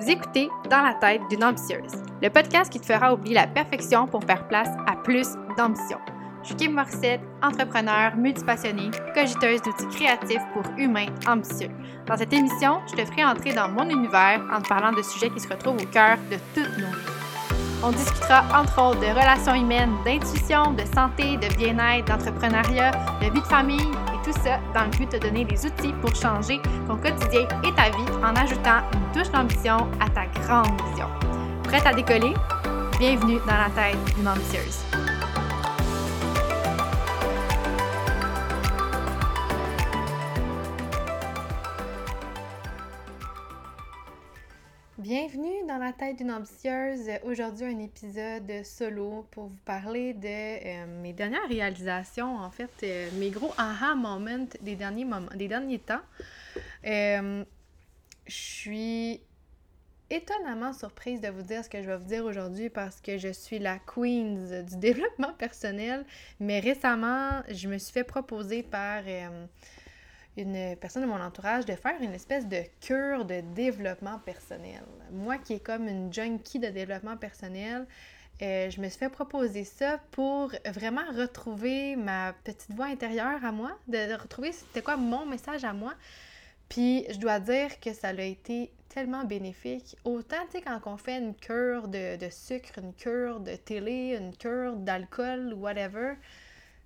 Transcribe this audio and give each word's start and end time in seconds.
Vous 0.00 0.08
écoutez 0.08 0.48
Dans 0.70 0.80
la 0.80 0.94
tête 0.94 1.20
d'une 1.28 1.44
ambitieuse, 1.44 1.92
le 2.22 2.30
podcast 2.30 2.72
qui 2.72 2.80
te 2.80 2.86
fera 2.86 3.12
oublier 3.12 3.34
la 3.34 3.46
perfection 3.46 4.06
pour 4.06 4.24
faire 4.24 4.48
place 4.48 4.70
à 4.86 4.96
plus 4.96 5.28
d'ambition. 5.58 5.98
Je 6.40 6.46
suis 6.46 6.56
Kim 6.56 6.72
Morissette, 6.72 7.20
entrepreneur, 7.42 8.16
multipassionnée, 8.16 8.90
cogiteuse 9.14 9.60
d'outils 9.60 9.94
créatifs 9.94 10.40
pour 10.54 10.62
humains 10.78 11.08
ambitieux. 11.26 11.68
Dans 12.06 12.16
cette 12.16 12.32
émission, 12.32 12.80
je 12.90 12.96
te 12.96 13.04
ferai 13.04 13.26
entrer 13.26 13.52
dans 13.52 13.68
mon 13.68 13.90
univers 13.90 14.40
en 14.50 14.62
te 14.62 14.68
parlant 14.68 14.92
de 14.92 15.02
sujets 15.02 15.28
qui 15.28 15.40
se 15.40 15.48
retrouvent 15.48 15.82
au 15.82 15.86
cœur 15.92 16.16
de 16.30 16.36
toutes 16.54 16.78
nos 16.78 16.86
vies. 16.86 17.20
On 17.84 17.90
discutera 17.90 18.44
entre 18.58 18.82
autres 18.82 19.00
de 19.00 19.06
relations 19.06 19.54
humaines, 19.54 19.92
d'intuition, 20.06 20.72
de 20.72 20.84
santé, 20.94 21.36
de 21.36 21.54
bien-être, 21.56 22.06
d'entrepreneuriat, 22.06 22.92
de 23.20 23.26
vie 23.34 23.40
de 23.42 23.46
famille 23.46 23.90
tout 24.32 24.40
ça 24.42 24.60
dans 24.74 24.84
le 24.84 24.90
but 24.90 25.10
de 25.12 25.18
te 25.18 25.24
donner 25.24 25.44
les 25.44 25.66
outils 25.66 25.92
pour 26.00 26.14
changer 26.14 26.60
ton 26.86 26.96
quotidien 26.96 27.46
et 27.64 27.72
ta 27.74 27.90
vie 27.90 28.10
en 28.22 28.34
ajoutant 28.36 28.80
une 28.92 29.12
touche 29.12 29.30
d'ambition 29.32 29.88
à 30.00 30.08
ta 30.08 30.26
grande 30.40 30.80
vision. 30.88 31.06
Prête 31.64 31.86
à 31.86 31.92
décoller? 31.92 32.34
Bienvenue 32.98 33.38
dans 33.46 33.56
la 33.56 33.70
tête 33.70 34.14
d'une 34.14 34.28
ambitieuse. 34.28 34.84
Dans 45.70 45.78
la 45.78 45.92
tête 45.92 46.16
d'une 46.16 46.32
ambitieuse. 46.32 47.08
Aujourd'hui, 47.22 47.66
un 47.66 47.78
épisode 47.78 48.64
solo 48.64 49.24
pour 49.30 49.46
vous 49.46 49.58
parler 49.64 50.14
de 50.14 50.26
euh, 50.26 51.00
mes 51.00 51.12
dernières 51.12 51.46
réalisations, 51.48 52.38
en 52.38 52.50
fait, 52.50 52.70
euh, 52.82 53.08
mes 53.20 53.30
gros 53.30 53.52
aha 53.56 53.94
moments 53.94 54.46
des 54.62 54.74
derniers, 54.74 55.04
moments, 55.04 55.30
des 55.36 55.46
derniers 55.46 55.78
temps. 55.78 56.00
Euh, 56.84 57.44
je 58.26 58.34
suis 58.34 59.20
étonnamment 60.10 60.72
surprise 60.72 61.20
de 61.20 61.28
vous 61.28 61.42
dire 61.42 61.64
ce 61.64 61.68
que 61.68 61.80
je 61.80 61.86
vais 61.86 61.98
vous 61.98 62.08
dire 62.08 62.24
aujourd'hui 62.24 62.68
parce 62.68 63.00
que 63.00 63.16
je 63.16 63.32
suis 63.32 63.60
la 63.60 63.78
queen 63.78 64.64
du 64.64 64.76
développement 64.76 65.34
personnel, 65.34 66.04
mais 66.40 66.58
récemment, 66.58 67.42
je 67.48 67.68
me 67.68 67.78
suis 67.78 67.92
fait 67.92 68.02
proposer 68.02 68.64
par 68.64 69.04
une 70.36 70.76
personne 70.76 71.02
de 71.02 71.08
mon 71.08 71.20
entourage 71.20 71.66
de 71.66 71.74
faire 71.74 72.00
une 72.00 72.12
espèce 72.12 72.46
de 72.46 72.62
cure 72.80 73.24
de 73.24 73.40
développement 73.54 74.18
personnel. 74.20 74.82
Moi 75.10 75.38
qui 75.38 75.54
est 75.54 75.64
comme 75.64 75.88
une 75.88 76.12
junkie 76.12 76.58
de 76.58 76.68
développement 76.68 77.16
personnel, 77.16 77.86
euh, 78.42 78.70
je 78.70 78.80
me 78.80 78.88
suis 78.88 78.98
fait 78.98 79.10
proposer 79.10 79.64
ça 79.64 79.98
pour 80.12 80.52
vraiment 80.64 81.04
retrouver 81.14 81.96
ma 81.96 82.32
petite 82.44 82.72
voix 82.74 82.86
intérieure 82.86 83.44
à 83.44 83.52
moi, 83.52 83.72
de 83.86 84.14
retrouver 84.14 84.52
c'était 84.52 84.82
quoi 84.82 84.96
mon 84.96 85.26
message 85.26 85.64
à 85.64 85.72
moi. 85.72 85.94
Puis 86.68 87.04
je 87.10 87.18
dois 87.18 87.40
dire 87.40 87.80
que 87.80 87.92
ça 87.92 88.08
a 88.08 88.22
été 88.22 88.72
tellement 88.88 89.24
bénéfique. 89.24 89.96
Autant, 90.04 90.46
tu 90.52 90.60
quand 90.60 90.80
on 90.86 90.96
fait 90.96 91.18
une 91.18 91.34
cure 91.34 91.88
de, 91.88 92.16
de 92.16 92.30
sucre, 92.30 92.78
une 92.78 92.94
cure 92.94 93.40
de 93.40 93.56
télé, 93.56 94.16
une 94.18 94.34
cure 94.36 94.76
d'alcool, 94.76 95.52
whatever, 95.54 96.14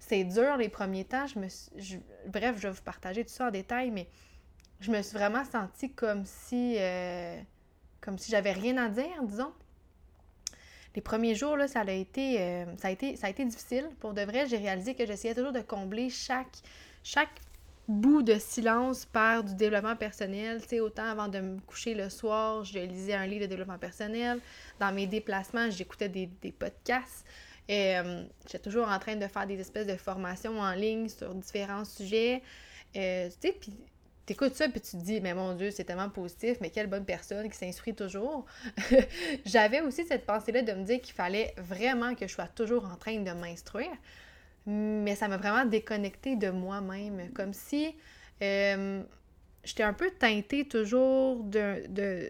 c'est 0.08 0.24
dur 0.24 0.56
les 0.56 0.68
premiers 0.68 1.04
temps. 1.04 1.26
Je 1.26 1.38
me 1.38 1.48
bref, 2.26 2.56
je 2.56 2.68
vais 2.68 2.74
vous 2.74 2.82
partager 2.82 3.24
tout 3.24 3.32
ça 3.32 3.48
en 3.48 3.50
détail, 3.50 3.90
mais 3.90 4.08
je 4.80 4.90
me 4.90 5.00
suis 5.02 5.16
vraiment 5.16 5.44
sentie 5.44 5.92
comme 5.92 6.24
si, 6.26 6.76
euh, 6.78 7.40
si 8.18 8.30
j'avais 8.30 8.52
rien 8.52 8.76
à 8.76 8.88
dire, 8.88 9.22
disons. 9.22 9.52
Les 10.94 11.00
premiers 11.00 11.34
jours, 11.34 11.56
là, 11.56 11.66
ça 11.66 11.80
a 11.80 11.90
été, 11.90 12.40
euh, 12.40 12.64
ça 12.76 12.88
a 12.88 12.90
été, 12.90 13.16
ça 13.16 13.26
a 13.26 13.30
été 13.30 13.44
difficile. 13.44 13.88
Pour 13.98 14.14
de 14.14 14.22
vrai, 14.22 14.46
j'ai 14.46 14.58
réalisé 14.58 14.94
que 14.94 15.06
j'essayais 15.06 15.34
toujours 15.34 15.52
de 15.52 15.60
combler 15.60 16.08
chaque, 16.08 16.58
chaque 17.02 17.40
bout 17.88 18.22
de 18.22 18.38
silence 18.38 19.04
par 19.06 19.42
du 19.42 19.54
développement 19.54 19.96
personnel. 19.96 20.60
Autant 20.80 21.04
avant 21.04 21.28
de 21.28 21.40
me 21.40 21.60
coucher 21.60 21.94
le 21.94 22.10
soir, 22.10 22.62
je 22.64 22.78
lisais 22.78 23.14
un 23.14 23.26
livre 23.26 23.42
de 23.42 23.50
développement 23.50 23.78
personnel. 23.78 24.40
Dans 24.78 24.94
mes 24.94 25.06
déplacements, 25.06 25.68
j'écoutais 25.70 26.08
des, 26.08 26.26
des 26.26 26.52
podcasts. 26.52 27.26
Euh, 27.70 28.24
j'étais 28.46 28.58
toujours 28.58 28.88
en 28.88 28.98
train 28.98 29.16
de 29.16 29.26
faire 29.26 29.46
des 29.46 29.58
espèces 29.58 29.86
de 29.86 29.96
formations 29.96 30.58
en 30.60 30.72
ligne 30.72 31.08
sur 31.08 31.34
différents 31.34 31.84
sujets. 31.84 32.42
Euh, 32.96 33.28
tu 33.40 33.48
sais, 33.48 33.52
puis 33.58 33.72
t'écoutes 34.26 34.54
ça, 34.54 34.68
puis 34.68 34.80
tu 34.80 34.92
te 34.92 35.02
dis, 35.02 35.20
mais 35.20 35.34
mon 35.34 35.54
Dieu, 35.54 35.70
c'est 35.70 35.84
tellement 35.84 36.10
positif, 36.10 36.58
mais 36.60 36.70
quelle 36.70 36.86
bonne 36.86 37.04
personne 37.04 37.48
qui 37.48 37.56
s'instruit 37.56 37.94
toujours. 37.94 38.44
J'avais 39.46 39.80
aussi 39.80 40.04
cette 40.06 40.26
pensée-là 40.26 40.62
de 40.62 40.72
me 40.72 40.84
dire 40.84 41.00
qu'il 41.00 41.14
fallait 41.14 41.54
vraiment 41.56 42.14
que 42.14 42.26
je 42.26 42.32
sois 42.32 42.48
toujours 42.48 42.84
en 42.86 42.96
train 42.96 43.18
de 43.18 43.30
m'instruire. 43.32 43.90
Mais 44.66 45.14
ça 45.14 45.28
m'a 45.28 45.36
vraiment 45.36 45.66
déconnecté 45.66 46.36
de 46.36 46.50
moi-même. 46.50 47.30
Comme 47.34 47.52
si 47.52 47.94
euh, 48.42 49.02
j'étais 49.62 49.82
un 49.82 49.92
peu 49.92 50.10
teintée 50.10 50.66
toujours 50.66 51.42
de, 51.44 51.86
de, 51.88 52.28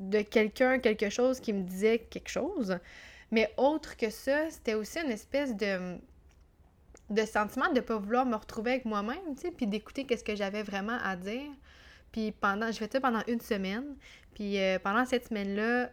de 0.00 0.22
quelqu'un, 0.22 0.78
quelque 0.78 1.10
chose 1.10 1.40
qui 1.40 1.52
me 1.52 1.62
disait 1.62 1.98
quelque 1.98 2.30
chose. 2.30 2.78
Mais 3.34 3.52
autre 3.56 3.96
que 3.96 4.10
ça, 4.10 4.48
c'était 4.48 4.74
aussi 4.74 5.00
une 5.00 5.10
espèce 5.10 5.56
de, 5.56 5.98
de 7.10 7.24
sentiment 7.24 7.68
de 7.70 7.74
ne 7.74 7.80
pas 7.80 7.96
vouloir 7.96 8.24
me 8.24 8.36
retrouver 8.36 8.70
avec 8.74 8.84
moi-même, 8.84 9.34
tu 9.34 9.42
sais, 9.42 9.50
puis 9.50 9.66
d'écouter 9.66 10.04
qu'est-ce 10.04 10.22
que 10.22 10.36
j'avais 10.36 10.62
vraiment 10.62 10.98
à 11.02 11.16
dire. 11.16 11.50
Puis 12.12 12.30
pendant, 12.30 12.70
je 12.70 12.78
fais 12.78 12.88
ça 12.88 13.00
pendant 13.00 13.22
une 13.26 13.40
semaine. 13.40 13.96
Puis 14.34 14.60
euh, 14.60 14.78
pendant 14.78 15.04
cette 15.04 15.26
semaine-là, 15.30 15.90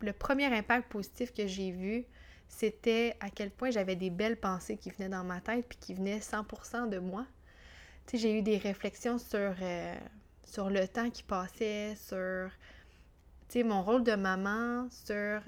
le 0.00 0.12
premier 0.12 0.46
impact 0.46 0.90
positif 0.90 1.32
que 1.32 1.46
j'ai 1.46 1.70
vu, 1.70 2.04
c'était 2.48 3.14
à 3.20 3.30
quel 3.30 3.52
point 3.52 3.70
j'avais 3.70 3.94
des 3.94 4.10
belles 4.10 4.36
pensées 4.36 4.76
qui 4.78 4.90
venaient 4.90 5.10
dans 5.10 5.22
ma 5.22 5.40
tête 5.40 5.64
puis 5.68 5.78
qui 5.80 5.94
venaient 5.94 6.18
100% 6.18 6.88
de 6.88 6.98
moi. 6.98 7.24
Tu 8.08 8.16
sais, 8.16 8.18
j'ai 8.18 8.36
eu 8.36 8.42
des 8.42 8.58
réflexions 8.58 9.18
sur, 9.18 9.54
euh, 9.62 9.94
sur 10.44 10.70
le 10.70 10.88
temps 10.88 11.08
qui 11.08 11.22
passait, 11.22 11.94
sur 11.94 12.50
mon 13.56 13.82
rôle 13.82 14.04
de 14.04 14.14
maman, 14.14 14.88
sur 14.90 15.14
euh, 15.14 15.40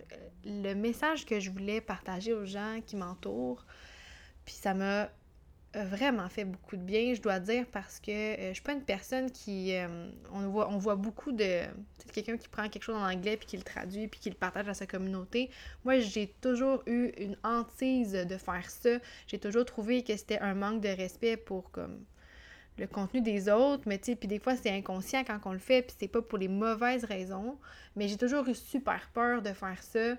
le 0.44 0.74
message 0.74 1.26
que 1.26 1.38
je 1.38 1.50
voulais 1.50 1.80
partager 1.80 2.32
aux 2.32 2.46
gens 2.46 2.80
qui 2.86 2.96
m'entourent. 2.96 3.64
Puis 4.44 4.54
ça 4.54 4.74
m'a 4.74 5.02
euh, 5.02 5.84
vraiment 5.84 6.28
fait 6.28 6.44
beaucoup 6.44 6.76
de 6.76 6.82
bien, 6.82 7.14
je 7.14 7.20
dois 7.20 7.38
dire, 7.38 7.66
parce 7.70 8.00
que 8.00 8.10
euh, 8.10 8.48
je 8.48 8.54
suis 8.54 8.62
pas 8.62 8.72
une 8.72 8.82
personne 8.82 9.30
qui... 9.30 9.74
on, 10.32 10.48
voit, 10.48 10.70
on 10.70 10.78
voit 10.78 10.96
beaucoup 10.96 11.32
de... 11.32 11.64
quelqu'un 12.12 12.36
qui 12.36 12.48
prend 12.48 12.68
quelque 12.68 12.82
chose 12.82 12.96
en 12.96 13.06
anglais, 13.06 13.36
puis 13.36 13.46
qui 13.46 13.56
le 13.56 13.62
traduit, 13.62 14.08
puis 14.08 14.18
qui 14.18 14.30
le 14.30 14.36
partage 14.36 14.68
à 14.68 14.74
sa 14.74 14.86
communauté. 14.86 15.50
Moi, 15.84 16.00
j'ai 16.00 16.28
toujours 16.40 16.82
eu 16.86 17.12
une 17.18 17.36
hantise 17.44 18.12
de 18.12 18.36
faire 18.36 18.68
ça. 18.68 18.98
J'ai 19.26 19.38
toujours 19.38 19.66
trouvé 19.66 20.02
que 20.02 20.16
c'était 20.16 20.40
un 20.40 20.54
manque 20.54 20.80
de 20.80 20.88
respect 20.88 21.36
pour, 21.36 21.70
comme 21.70 22.04
le 22.78 22.86
contenu 22.86 23.20
des 23.20 23.48
autres, 23.48 23.82
mais 23.86 23.98
tu 23.98 24.06
sais, 24.06 24.16
puis 24.16 24.28
des 24.28 24.38
fois 24.38 24.56
c'est 24.56 24.70
inconscient 24.70 25.24
quand 25.24 25.38
on 25.44 25.52
le 25.52 25.58
fait, 25.58 25.82
puis 25.82 25.94
c'est 25.98 26.08
pas 26.08 26.22
pour 26.22 26.38
les 26.38 26.48
mauvaises 26.48 27.04
raisons, 27.04 27.58
mais 27.96 28.08
j'ai 28.08 28.16
toujours 28.16 28.48
eu 28.48 28.54
super 28.54 29.10
peur 29.12 29.42
de 29.42 29.52
faire 29.52 29.82
ça 29.82 30.14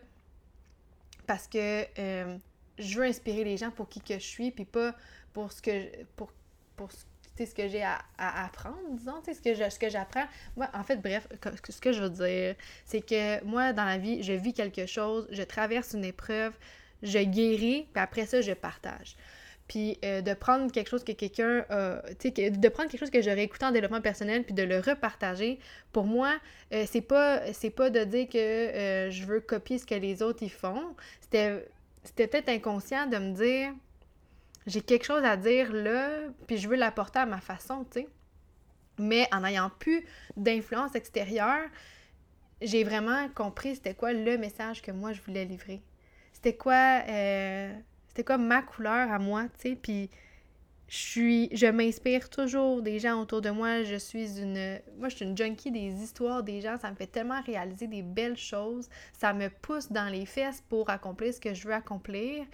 parce 1.25 1.47
que 1.47 1.85
euh, 1.99 2.37
je 2.77 2.99
veux 2.99 3.05
inspirer 3.05 3.43
les 3.43 3.57
gens 3.57 3.71
pour 3.71 3.89
qui 3.89 4.01
que 4.01 4.15
je 4.15 4.25
suis, 4.25 4.51
puis 4.51 4.65
pas 4.65 4.93
pour 5.33 5.51
ce 5.51 5.61
que 5.61 6.05
pour, 6.15 6.31
pour 6.75 6.91
ce 6.91 7.55
que 7.55 7.67
j'ai 7.67 7.83
à, 7.83 7.99
apprendre, 8.17 8.77
disons, 8.91 9.21
ce 9.25 9.41
que 9.41 9.69
ce 9.69 9.79
que 9.79 9.89
j'apprends. 9.89 10.25
Moi, 10.55 10.69
en 10.73 10.83
fait, 10.83 10.97
bref, 10.97 11.27
ce 11.69 11.81
que 11.81 11.91
je 11.91 12.03
veux 12.03 12.09
dire, 12.09 12.55
c'est 12.85 13.01
que 13.01 13.43
moi, 13.43 13.73
dans 13.73 13.85
la 13.85 13.97
vie, 13.97 14.21
je 14.23 14.33
vis 14.33 14.53
quelque 14.53 14.85
chose, 14.85 15.27
je 15.31 15.43
traverse 15.43 15.93
une 15.93 16.05
épreuve, 16.05 16.53
je 17.01 17.19
guéris, 17.19 17.87
puis 17.91 18.01
après 18.01 18.25
ça, 18.25 18.41
je 18.41 18.53
partage. 18.53 19.15
Puis 19.71 19.97
euh, 20.03 20.19
de 20.19 20.33
prendre 20.33 20.69
quelque 20.69 20.89
chose 20.89 21.05
que 21.05 21.13
quelqu'un 21.13 21.63
tu 22.19 22.29
sais, 22.35 22.49
de 22.49 22.67
prendre 22.67 22.89
quelque 22.89 22.99
chose 22.99 23.09
que 23.09 23.21
j'aurais 23.21 23.43
écouté 23.43 23.65
en 23.65 23.71
développement 23.71 24.01
personnel 24.01 24.43
puis 24.43 24.53
de 24.53 24.63
le 24.63 24.79
repartager, 24.79 25.59
pour 25.93 26.03
moi, 26.03 26.37
euh, 26.73 26.83
c'est 26.85 26.99
pas 26.99 27.39
de 27.39 28.03
dire 28.03 28.27
que 28.27 28.37
euh, 28.37 29.09
je 29.11 29.23
veux 29.23 29.39
copier 29.39 29.77
ce 29.77 29.85
que 29.85 29.95
les 29.95 30.21
autres 30.21 30.43
y 30.43 30.49
font. 30.49 30.93
C'était 31.21 31.65
c'était 32.03 32.27
peut-être 32.27 32.49
inconscient 32.49 33.07
de 33.07 33.15
me 33.15 33.31
dire 33.33 33.73
j'ai 34.67 34.81
quelque 34.81 35.05
chose 35.05 35.23
à 35.23 35.37
dire 35.37 35.71
là, 35.71 36.19
puis 36.47 36.57
je 36.57 36.67
veux 36.67 36.75
l'apporter 36.75 37.19
à 37.19 37.25
ma 37.25 37.39
façon, 37.39 37.85
tu 37.85 38.01
sais. 38.01 38.07
Mais 38.99 39.25
en 39.31 39.39
n'ayant 39.39 39.71
plus 39.79 40.05
d'influence 40.35 40.95
extérieure, 40.95 41.69
j'ai 42.61 42.83
vraiment 42.83 43.29
compris 43.29 43.75
c'était 43.75 43.93
quoi 43.93 44.11
le 44.11 44.37
message 44.37 44.81
que 44.81 44.91
moi 44.91 45.13
je 45.13 45.21
voulais 45.21 45.45
livrer. 45.45 45.81
C'était 46.33 46.57
quoi 46.57 47.03
c'était 48.11 48.25
comme 48.25 48.45
ma 48.45 48.61
couleur 48.61 49.09
à 49.09 49.19
moi, 49.19 49.45
tu 49.57 49.69
sais, 49.69 49.77
puis 49.81 50.09
je 50.89 51.71
m'inspire 51.71 52.29
toujours 52.29 52.81
des 52.81 52.99
gens 52.99 53.21
autour 53.21 53.39
de 53.39 53.49
moi, 53.49 53.83
je 53.83 53.95
suis 53.95 54.37
une 54.37 54.81
moi 54.97 55.07
je 55.07 55.15
suis 55.15 55.25
une 55.25 55.37
junkie 55.37 55.71
des 55.71 55.93
histoires 56.03 56.43
des 56.43 56.59
gens, 56.59 56.77
ça 56.77 56.91
me 56.91 56.95
fait 56.97 57.07
tellement 57.07 57.41
réaliser 57.41 57.87
des 57.87 58.01
belles 58.01 58.35
choses, 58.35 58.89
ça 59.13 59.31
me 59.31 59.47
pousse 59.47 59.89
dans 59.89 60.11
les 60.11 60.25
fesses 60.25 60.61
pour 60.67 60.89
accomplir 60.89 61.33
ce 61.33 61.39
que 61.39 61.53
je 61.53 61.65
veux 61.65 61.73
accomplir. 61.73 62.45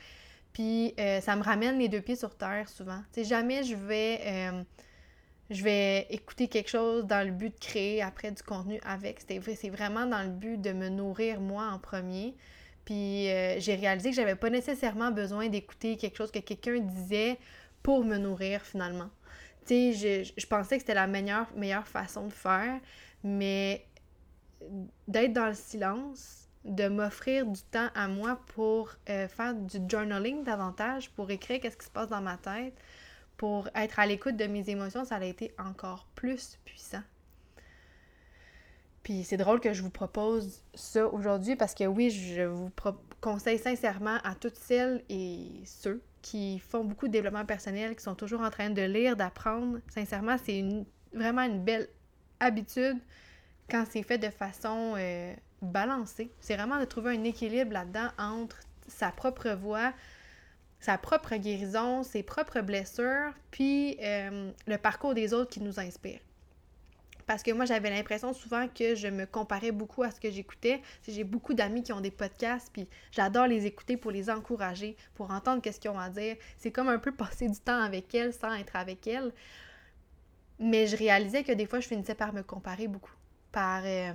Puis 0.53 0.93
euh, 0.99 1.21
ça 1.21 1.35
me 1.35 1.41
ramène 1.41 1.79
les 1.79 1.89
deux 1.89 2.01
pieds 2.01 2.15
sur 2.15 2.35
terre 2.35 2.69
souvent. 2.69 3.01
Tu 3.11 3.21
sais 3.21 3.27
jamais 3.27 3.63
je 3.63 3.75
vais 3.75 4.19
euh, 4.27 4.61
je 5.49 5.63
vais 5.63 6.05
écouter 6.11 6.47
quelque 6.49 6.69
chose 6.69 7.07
dans 7.07 7.25
le 7.25 7.31
but 7.31 7.51
de 7.55 7.59
créer 7.59 8.03
après 8.03 8.29
du 8.29 8.43
contenu 8.43 8.79
avec. 8.85 9.21
C'est 9.27 9.69
vraiment 9.69 10.05
dans 10.05 10.21
le 10.21 10.29
but 10.29 10.61
de 10.61 10.73
me 10.73 10.89
nourrir 10.89 11.41
moi 11.41 11.71
en 11.73 11.79
premier. 11.79 12.35
Puis 12.87 13.29
euh, 13.29 13.59
j'ai 13.59 13.75
réalisé 13.75 14.11
que 14.11 14.15
j'avais 14.15 14.37
pas 14.37 14.49
nécessairement 14.49 15.11
besoin 15.11 15.49
d'écouter 15.49 15.97
quelque 15.97 16.15
chose 16.15 16.31
que 16.31 16.39
quelqu'un 16.39 16.79
disait 16.79 17.37
pour 17.83 18.05
me 18.05 18.17
nourrir 18.17 18.61
finalement. 18.61 19.09
Tu 19.65 19.93
sais, 19.93 20.23
je, 20.37 20.47
pensais 20.47 20.77
que 20.77 20.83
c'était 20.83 20.93
la 20.93 21.05
meilleure, 21.05 21.47
meilleure 21.53 21.85
façon 21.85 22.27
de 22.27 22.31
faire, 22.31 22.79
mais 23.25 23.85
d'être 25.05 25.33
dans 25.33 25.47
le 25.47 25.53
silence, 25.53 26.47
de 26.63 26.87
m'offrir 26.87 27.45
du 27.45 27.61
temps 27.61 27.89
à 27.93 28.07
moi 28.07 28.39
pour 28.55 28.93
euh, 29.09 29.27
faire 29.27 29.53
du 29.53 29.79
journaling 29.85 30.45
davantage, 30.45 31.09
pour 31.09 31.29
écrire 31.29 31.59
qu'est-ce 31.59 31.75
qui 31.75 31.87
se 31.87 31.91
passe 31.91 32.07
dans 32.07 32.21
ma 32.21 32.37
tête, 32.37 32.73
pour 33.35 33.67
être 33.75 33.99
à 33.99 34.05
l'écoute 34.05 34.37
de 34.37 34.45
mes 34.45 34.69
émotions, 34.69 35.03
ça 35.03 35.17
a 35.17 35.25
été 35.25 35.53
encore 35.57 36.07
plus 36.15 36.57
puissant. 36.63 37.03
Puis 39.07 39.23
c'est 39.23 39.37
drôle 39.37 39.61
que 39.61 39.71
je 39.71 39.81
vous 39.81 39.89
propose 39.89 40.65
ça 40.73 41.07
aujourd'hui 41.07 41.55
parce 41.55 41.73
que 41.73 41.85
oui, 41.85 42.09
je 42.09 42.41
vous 42.41 42.69
conseille 43.21 43.57
sincèrement 43.57 44.17
à 44.25 44.35
toutes 44.35 44.57
celles 44.57 45.01
et 45.07 45.47
ceux 45.63 46.01
qui 46.21 46.59
font 46.59 46.83
beaucoup 46.83 47.07
de 47.07 47.13
développement 47.13 47.45
personnel, 47.45 47.95
qui 47.95 48.03
sont 48.03 48.15
toujours 48.15 48.41
en 48.41 48.49
train 48.49 48.69
de 48.69 48.81
lire, 48.81 49.15
d'apprendre. 49.15 49.79
Sincèrement, 49.87 50.35
c'est 50.43 50.61
vraiment 51.13 51.43
une 51.43 51.63
belle 51.63 51.87
habitude 52.41 52.97
quand 53.71 53.85
c'est 53.89 54.03
fait 54.03 54.17
de 54.17 54.29
façon 54.29 54.95
euh, 54.97 55.33
balancée. 55.61 56.29
C'est 56.41 56.57
vraiment 56.57 56.77
de 56.77 56.83
trouver 56.83 57.15
un 57.15 57.23
équilibre 57.23 57.71
là-dedans 57.71 58.09
entre 58.17 58.59
sa 58.89 59.11
propre 59.11 59.51
voix, 59.51 59.93
sa 60.81 60.97
propre 60.97 61.37
guérison, 61.37 62.03
ses 62.03 62.23
propres 62.23 62.59
blessures, 62.59 63.31
puis 63.51 63.97
euh, 64.01 64.51
le 64.67 64.77
parcours 64.77 65.13
des 65.13 65.33
autres 65.33 65.51
qui 65.51 65.61
nous 65.61 65.79
inspire. 65.79 66.19
Parce 67.27 67.43
que 67.43 67.51
moi, 67.51 67.65
j'avais 67.65 67.89
l'impression 67.89 68.33
souvent 68.33 68.67
que 68.69 68.95
je 68.95 69.09
me 69.09 69.25
comparais 69.25 69.71
beaucoup 69.71 70.01
à 70.01 70.11
ce 70.11 70.19
que 70.19 70.31
j'écoutais. 70.31 70.81
J'ai 71.05 71.25
beaucoup 71.25 71.53
d'amis 71.53 71.83
qui 71.83 71.91
ont 71.91 71.99
des 71.99 72.09
podcasts, 72.09 72.69
puis 72.71 72.87
j'adore 73.11 73.47
les 73.47 73.65
écouter 73.65 73.97
pour 73.97 74.11
les 74.11 74.29
encourager, 74.29 74.95
pour 75.13 75.29
entendre 75.29 75.61
ce 75.63 75.77
qu'ils 75.77 75.91
ont 75.91 75.99
à 75.99 76.09
dire. 76.09 76.37
C'est 76.57 76.71
comme 76.71 76.87
un 76.87 76.99
peu 76.99 77.11
passer 77.15 77.49
du 77.49 77.59
temps 77.59 77.81
avec 77.81 78.15
elles 78.15 78.33
sans 78.33 78.53
être 78.53 78.77
avec 78.77 79.05
elles. 79.07 79.33
Mais 80.57 80.87
je 80.87 80.95
réalisais 80.95 81.43
que 81.43 81.51
des 81.51 81.65
fois, 81.65 81.81
je 81.81 81.87
finissais 81.87 82.15
par 82.15 82.33
me 82.33 82.43
comparer 82.43 82.87
beaucoup. 82.87 83.13
Par, 83.51 83.81
euh, 83.85 84.13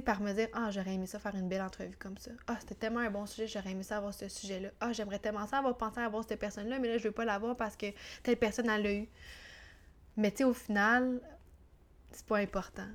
par 0.00 0.20
me 0.20 0.32
dire, 0.32 0.48
ah, 0.52 0.70
j'aurais 0.70 0.94
aimé 0.94 1.06
ça 1.06 1.18
faire 1.18 1.34
une 1.34 1.48
belle 1.48 1.62
entrevue 1.62 1.96
comme 1.98 2.16
ça. 2.16 2.30
Ah, 2.46 2.56
c'était 2.60 2.76
tellement 2.76 3.00
un 3.00 3.10
bon 3.10 3.26
sujet, 3.26 3.48
j'aurais 3.48 3.72
aimé 3.72 3.82
ça 3.82 3.96
avoir 3.96 4.14
ce 4.14 4.28
sujet-là. 4.28 4.68
Ah, 4.78 4.92
j'aimerais 4.92 5.18
tellement 5.18 5.48
ça 5.48 5.58
avoir 5.58 5.76
pensé 5.76 5.98
à 5.98 6.04
avoir 6.04 6.22
cette 6.22 6.38
personne-là, 6.38 6.78
mais 6.78 6.88
là, 6.88 6.98
je 6.98 7.04
veux 7.04 7.12
pas 7.12 7.24
l'avoir 7.24 7.56
parce 7.56 7.76
que 7.76 7.86
telle 8.22 8.36
personne, 8.36 8.68
l'a 8.68 8.92
eu. 8.92 9.08
Mais 10.16 10.30
tu 10.30 10.38
sais, 10.38 10.44
au 10.44 10.54
final, 10.54 11.20
c'est 12.12 12.26
pas 12.26 12.38
important. 12.38 12.88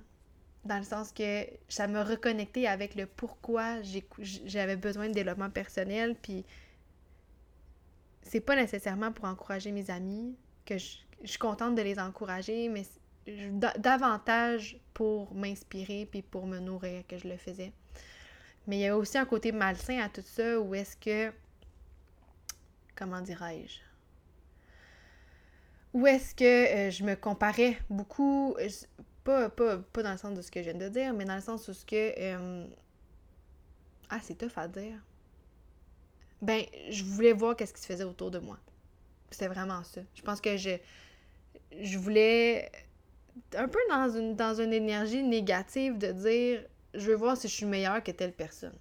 Dans 0.64 0.78
le 0.78 0.84
sens 0.84 1.12
que 1.12 1.46
ça 1.70 1.88
m'a 1.88 2.04
reconnecté 2.04 2.68
avec 2.68 2.96
le 2.96 3.06
pourquoi 3.06 3.82
j'avais 4.22 4.76
besoin 4.76 5.10
de 5.10 5.14
développement 5.14 5.50
personnel. 5.50 6.16
Puis 6.22 6.44
c'est 8.24 8.40
pas 8.40 8.56
nécessairement 8.56 9.12
pour 9.12 9.26
encourager 9.26 9.72
mes 9.72 9.90
amis 9.92 10.36
que 10.66 10.78
je, 10.78 10.98
suis 11.24 11.40
contente 11.40 11.76
de 11.76 11.82
les 11.82 12.00
encourager, 12.00 12.70
mais 12.70 12.84
davantage 13.78 14.78
pour 14.94 15.34
m'inspirer 15.34 16.08
puis 16.12 16.22
pour 16.22 16.46
me 16.46 16.60
nourrir 16.60 17.06
que 17.08 17.18
je 17.18 17.28
le 17.28 17.38
faisais. 17.38 17.72
Mais 18.68 18.78
il 18.78 18.82
y 18.82 18.88
a 18.88 18.98
aussi 18.98 19.18
un 19.18 19.26
côté 19.26 19.52
malsain 19.52 20.00
à 20.00 20.10
tout 20.10 20.24
ça 20.24 20.60
où 20.60 20.74
est-ce 20.76 20.98
que, 20.98 21.32
comment 22.96 23.22
dirais-je, 23.22 23.80
où 25.96 26.06
est-ce 26.08 26.36
que 26.36 26.44
euh, 26.44 26.92
je 26.92 27.06
me 27.06 27.16
comparais 27.16 27.78
beaucoup, 27.90 28.54
pas, 29.24 29.50
pas, 29.50 30.04
dans 30.04 30.12
le 30.12 30.18
sens 30.18 30.34
de 30.34 30.42
ce 30.42 30.52
que 30.52 30.62
je 30.62 30.70
viens 30.70 30.78
de 30.78 30.90
dire, 30.90 31.14
mais 31.14 31.24
dans 31.24 31.36
le 31.36 31.42
sens 31.42 31.70
où 31.70 31.74
ce 31.74 31.86
que... 31.86 32.14
Euh, 32.20 32.66
ah, 34.10 34.20
c'est 34.22 34.38
tough 34.38 34.52
à 34.58 34.68
dire. 34.68 34.98
Ben, 36.42 36.66
je 36.90 37.02
voulais 37.06 37.32
voir 37.32 37.56
qu'est-ce 37.56 37.74
qui 37.74 37.80
se 37.80 37.88
faisait 37.88 38.04
autour 38.04 38.30
de 38.30 38.40
moi. 38.40 38.58
C'était 39.32 39.48
vraiment 39.48 39.86
ça. 39.86 40.02
Je 40.16 40.22
pense 40.22 40.42
que 40.42 40.58
je, 40.58 40.72
je 41.80 41.98
voulais 41.98 42.70
un 43.56 43.70
peu 43.70 43.80
dans 43.90 44.10
une, 44.10 44.36
dans 44.36 44.60
une 44.60 44.74
énergie 44.74 45.24
négative 45.24 45.98
de 45.98 46.12
dire 46.12 46.66
je 46.94 47.08
veux 47.08 47.16
voir 47.16 47.38
si 47.38 47.48
je 47.48 47.54
suis 47.54 47.66
meilleure 47.66 48.04
que 48.04 48.12
telle 48.12 48.34
personne. 48.34 48.76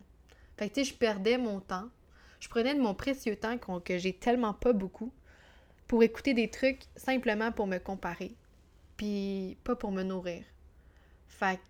Fait 0.56 0.68
que 0.68 0.74
tu 0.74 0.84
sais, 0.84 0.90
je 0.90 0.94
perdais 0.96 1.38
mon 1.38 1.60
temps. 1.60 1.88
Je 2.40 2.48
prenais 2.48 2.74
de 2.74 2.80
mon 2.80 2.94
précieux 2.94 3.36
temps 3.36 3.56
que 3.56 3.98
j'ai 3.98 4.12
tellement 4.12 4.52
pas 4.52 4.72
beaucoup 4.72 5.12
pour 5.86 6.02
écouter 6.02 6.34
des 6.34 6.50
trucs 6.50 6.82
simplement 6.96 7.52
pour 7.52 7.66
me 7.66 7.78
comparer, 7.78 8.34
puis 8.96 9.56
pas 9.64 9.76
pour 9.76 9.92
me 9.92 10.02
nourrir. 10.02 10.44
Fait 11.28 11.60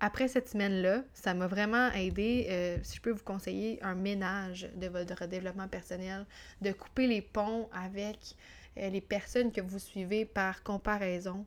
après 0.00 0.28
cette 0.28 0.48
semaine-là, 0.48 1.02
ça 1.12 1.34
m'a 1.34 1.46
vraiment 1.46 1.92
aidé, 1.92 2.46
euh, 2.48 2.78
si 2.82 2.96
je 2.96 3.02
peux 3.02 3.10
vous 3.10 3.22
conseiller, 3.22 3.78
un 3.82 3.94
ménage 3.94 4.70
de 4.74 4.86
votre 4.86 5.26
développement 5.26 5.68
personnel, 5.68 6.24
de 6.62 6.72
couper 6.72 7.06
les 7.06 7.20
ponts 7.20 7.68
avec 7.70 8.34
euh, 8.78 8.88
les 8.88 9.02
personnes 9.02 9.52
que 9.52 9.60
vous 9.60 9.78
suivez 9.78 10.24
par 10.24 10.62
comparaison, 10.62 11.44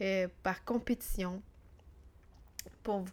euh, 0.00 0.26
par 0.42 0.64
compétition, 0.64 1.40
pour 2.82 3.04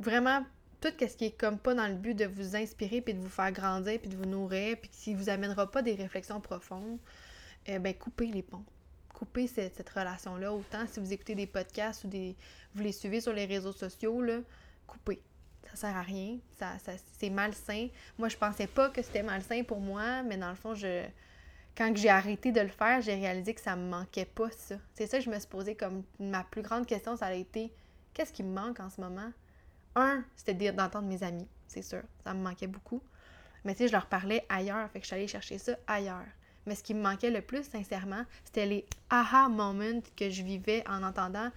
vraiment 0.00 0.44
tout 0.80 0.92
ce 0.98 1.16
qui 1.16 1.26
est 1.26 1.38
comme 1.38 1.58
pas 1.58 1.74
dans 1.74 1.86
le 1.86 1.94
but 1.94 2.14
de 2.14 2.24
vous 2.24 2.56
inspirer, 2.56 3.00
puis 3.00 3.14
de 3.14 3.20
vous 3.20 3.28
faire 3.28 3.52
grandir, 3.52 4.00
puis 4.00 4.10
de 4.10 4.16
vous 4.16 4.26
nourrir, 4.26 4.76
puis 4.80 4.90
qui 4.90 5.14
vous 5.14 5.28
amènera 5.28 5.70
pas 5.70 5.80
des 5.80 5.94
réflexions 5.94 6.40
profondes, 6.40 6.98
eh 7.66 7.78
ben, 7.78 7.94
coupez 7.94 8.26
les 8.26 8.42
ponts. 8.42 8.64
Coupez 9.12 9.46
cette, 9.46 9.88
relation-là. 9.88 10.52
Autant 10.52 10.86
si 10.86 11.00
vous 11.00 11.12
écoutez 11.12 11.34
des 11.34 11.46
podcasts 11.46 12.04
ou 12.04 12.08
des, 12.08 12.36
vous 12.74 12.82
les 12.82 12.92
suivez 12.92 13.20
sur 13.20 13.32
les 13.32 13.46
réseaux 13.46 13.72
sociaux, 13.72 14.22
là, 14.22 14.40
coupez. 14.86 15.22
Ça 15.70 15.76
sert 15.76 15.96
à 15.96 16.02
rien. 16.02 16.38
Ça, 16.58 16.76
c'est 17.18 17.30
malsain. 17.30 17.88
Moi, 18.18 18.28
je 18.28 18.36
pensais 18.36 18.66
pas 18.66 18.90
que 18.90 19.02
c'était 19.02 19.22
malsain 19.22 19.62
pour 19.62 19.80
moi, 19.80 20.22
mais 20.22 20.36
dans 20.36 20.50
le 20.50 20.56
fond, 20.56 20.74
je 20.74 21.04
quand 21.76 21.92
j'ai 21.96 22.08
arrêté 22.08 22.52
de 22.52 22.60
le 22.60 22.68
faire, 22.68 23.00
j'ai 23.00 23.14
réalisé 23.14 23.54
que 23.54 23.60
ça 23.60 23.74
me 23.74 23.88
manquait 23.88 24.26
pas, 24.26 24.50
ça. 24.52 24.76
C'est 24.94 25.06
ça 25.06 25.18
que 25.18 25.24
je 25.24 25.30
me 25.30 25.38
suis 25.38 25.48
posé 25.48 25.74
comme 25.74 26.04
ma 26.20 26.44
plus 26.44 26.62
grande 26.62 26.86
question, 26.86 27.16
ça 27.16 27.26
a 27.26 27.34
été 27.34 27.72
qu'est-ce 28.12 28.32
qui 28.32 28.42
me 28.42 28.54
manque 28.54 28.80
en 28.80 28.90
ce 28.90 29.00
moment? 29.00 29.32
Un, 29.96 30.24
c'était 30.36 30.72
d'entendre 30.72 31.08
mes 31.08 31.22
amis, 31.22 31.48
c'est 31.66 31.82
sûr. 31.82 32.02
Ça 32.22 32.32
me 32.34 32.42
manquait 32.42 32.66
beaucoup. 32.66 33.02
Mais 33.64 33.72
tu 33.72 33.78
sais, 33.78 33.88
je 33.88 33.92
leur 33.92 34.06
parlais 34.06 34.44
ailleurs, 34.48 34.88
fait 34.90 35.00
que 35.00 35.04
je 35.04 35.08
suis 35.08 35.16
allée 35.16 35.28
chercher 35.28 35.58
ça 35.58 35.76
ailleurs. 35.86 36.26
Mais 36.66 36.74
ce 36.74 36.82
qui 36.82 36.94
me 36.94 37.02
manquait 37.02 37.30
le 37.30 37.42
plus, 37.42 37.64
sincèrement, 37.64 38.24
c'était 38.44 38.66
les 38.66 38.86
aha 39.10 39.48
moments 39.48 40.00
que 40.16 40.30
je 40.30 40.42
vivais 40.42 40.82
en 40.88 41.02
entendant 41.02 41.50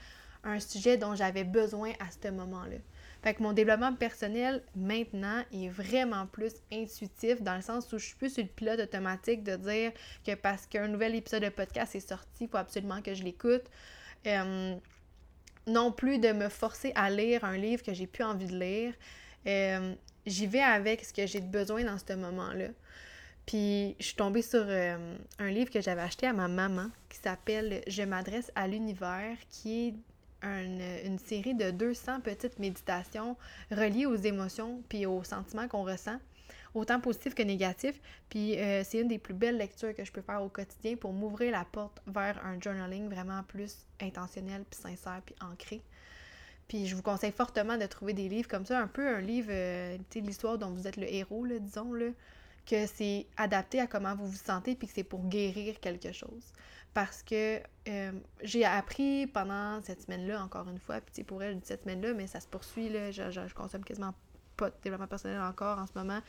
un 0.43 0.59
sujet 0.59 0.97
dont 0.97 1.15
j'avais 1.15 1.43
besoin 1.43 1.91
à 1.99 2.09
ce 2.11 2.29
moment-là. 2.29 2.77
Fait 3.23 3.33
que 3.33 3.41
mon 3.41 3.53
développement 3.53 3.93
personnel 3.93 4.63
maintenant 4.75 5.43
est 5.51 5.69
vraiment 5.69 6.27
plus 6.27 6.53
intuitif 6.71 7.41
dans 7.41 7.55
le 7.55 7.61
sens 7.61 7.91
où 7.91 7.97
je 7.97 8.05
suis 8.05 8.15
plus 8.15 8.33
sur 8.33 8.43
le 8.43 8.49
pilote 8.49 8.79
automatique 8.79 9.43
de 9.43 9.55
dire 9.55 9.91
que 10.25 10.35
parce 10.35 10.67
qu'un 10.67 10.87
nouvel 10.87 11.15
épisode 11.15 11.43
de 11.43 11.49
podcast 11.49 11.95
est 11.95 12.07
sorti, 12.07 12.45
il 12.45 12.47
faut 12.47 12.57
absolument 12.57 13.01
que 13.01 13.13
je 13.13 13.23
l'écoute. 13.23 13.63
Euh, 14.27 14.75
non 15.65 15.91
plus 15.91 16.19
de 16.19 16.31
me 16.31 16.47
forcer 16.47 16.91
à 16.95 17.09
lire 17.09 17.43
un 17.43 17.57
livre 17.57 17.83
que 17.83 17.93
j'ai 17.93 18.07
plus 18.07 18.23
envie 18.23 18.45
de 18.45 18.57
lire. 18.57 18.93
Euh, 19.47 19.93
j'y 20.25 20.47
vais 20.47 20.61
avec 20.61 21.03
ce 21.03 21.13
que 21.13 21.25
j'ai 21.25 21.41
besoin 21.41 21.83
dans 21.83 21.97
ce 21.97 22.13
moment-là. 22.13 22.67
Puis 23.47 23.95
je 23.99 24.07
suis 24.07 24.15
tombée 24.15 24.41
sur 24.41 24.65
euh, 24.67 25.15
un 25.39 25.49
livre 25.49 25.71
que 25.71 25.81
j'avais 25.81 26.01
acheté 26.01 26.27
à 26.27 26.33
ma 26.33 26.49
maman 26.49 26.89
qui 27.09 27.17
s'appelle 27.17 27.81
Je 27.87 28.03
m'adresse 28.03 28.51
à 28.55 28.67
l'univers, 28.67 29.37
qui 29.49 29.87
est 29.87 29.93
une, 30.43 31.17
série 31.17 31.55
de 31.55 31.71
200 31.71 32.19
petites 32.21 32.59
méditations 32.59 33.37
reliées 33.71 34.05
aux 34.05 34.17
émotions 34.17 34.83
puis 34.89 35.05
aux 35.05 35.23
sentiments 35.23 35.67
qu'on 35.69 35.83
ressent, 35.83 36.19
autant 36.75 36.99
positifs 36.99 37.35
que 37.35 37.41
négatifs. 37.41 37.99
Puis 38.29 38.59
euh, 38.59 38.83
c'est 38.83 38.99
une 38.99 39.07
des 39.07 39.17
plus 39.17 39.33
belles 39.33 39.57
lectures 39.57 39.95
que 39.95 40.03
je 40.03 40.11
peux 40.11 40.21
faire 40.21 40.43
au 40.43 40.49
quotidien 40.49 40.97
pour 40.97 41.13
m'ouvrir 41.13 41.53
la 41.53 41.63
porte 41.63 42.01
vers 42.05 42.45
un 42.45 42.59
journaling 42.59 43.07
vraiment 43.09 43.43
plus 43.43 43.87
intentionnel, 44.01 44.65
puis 44.69 44.79
sincère, 44.81 45.21
puis 45.25 45.35
ancré. 45.39 45.81
Puis 46.67 46.85
je 46.85 46.97
vous 46.97 47.01
conseille 47.01 47.31
fortement 47.31 47.77
de 47.77 47.85
trouver 47.85 48.11
des 48.11 48.27
livres 48.27 48.49
comme 48.49 48.65
ça, 48.65 48.77
un 48.77 48.87
peu 48.87 49.07
un 49.07 49.21
livre, 49.21 49.51
euh, 49.51 49.97
tu 50.09 50.19
sais, 50.19 50.25
l'histoire 50.25 50.57
dont 50.57 50.71
vous 50.71 50.85
êtes 50.85 50.97
le 50.97 51.09
héros, 51.09 51.45
là, 51.45 51.59
disons, 51.59 51.93
là 51.93 52.07
que 52.67 52.85
c'est 52.85 53.25
adapté 53.37 53.79
à 53.79 53.87
comment 53.87 54.15
vous 54.15 54.27
vous 54.27 54.37
sentez 54.37 54.75
puis 54.75 54.87
que 54.87 54.93
c'est 54.93 55.03
pour 55.03 55.25
guérir 55.25 55.79
quelque 55.79 56.11
chose. 56.11 56.51
Parce 56.93 57.23
que 57.23 57.61
euh, 57.87 58.11
j'ai 58.41 58.65
appris 58.65 59.27
pendant 59.27 59.81
cette 59.81 60.01
semaine-là, 60.01 60.43
encore 60.43 60.67
une 60.67 60.79
fois, 60.79 60.99
puis 60.99 61.23
pour 61.23 61.41
elle, 61.41 61.59
cette 61.63 61.83
semaine-là, 61.83 62.13
mais 62.13 62.27
ça 62.27 62.39
se 62.39 62.47
poursuit, 62.47 62.89
là, 62.89 63.11
je, 63.11 63.31
je, 63.31 63.53
consomme 63.53 63.83
quasiment 63.83 64.13
pas 64.57 64.69
de 64.69 64.75
développement 64.83 65.07
personnel 65.07 65.41
encore 65.41 65.77
en 65.77 65.85
ce 65.85 65.93
moment, 65.95 66.19